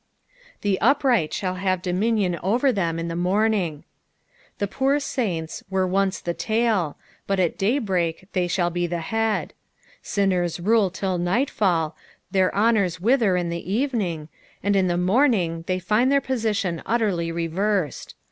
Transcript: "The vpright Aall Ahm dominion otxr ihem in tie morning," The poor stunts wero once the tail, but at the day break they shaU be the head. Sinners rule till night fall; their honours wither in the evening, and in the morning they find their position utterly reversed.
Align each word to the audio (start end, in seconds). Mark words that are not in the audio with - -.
"The 0.63 0.79
vpright 0.81 1.29
Aall 1.29 1.63
Ahm 1.63 1.77
dominion 1.79 2.39
otxr 2.43 2.73
ihem 2.73 2.97
in 2.99 3.07
tie 3.07 3.13
morning," 3.13 3.83
The 4.57 4.67
poor 4.67 4.99
stunts 4.99 5.63
wero 5.71 5.87
once 5.87 6.19
the 6.19 6.33
tail, 6.33 6.97
but 7.27 7.39
at 7.39 7.51
the 7.51 7.57
day 7.59 7.77
break 7.77 8.27
they 8.33 8.47
shaU 8.47 8.71
be 8.71 8.87
the 8.87 8.97
head. 9.01 9.53
Sinners 10.01 10.59
rule 10.59 10.89
till 10.89 11.19
night 11.19 11.51
fall; 11.51 11.95
their 12.31 12.51
honours 12.55 12.99
wither 12.99 13.37
in 13.37 13.49
the 13.49 13.71
evening, 13.71 14.27
and 14.63 14.75
in 14.75 14.87
the 14.87 14.97
morning 14.97 15.65
they 15.67 15.77
find 15.77 16.11
their 16.11 16.19
position 16.19 16.81
utterly 16.83 17.31
reversed. 17.31 18.15